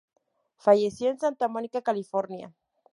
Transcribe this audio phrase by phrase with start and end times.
[0.57, 2.51] Falleció en Santa Monica, California.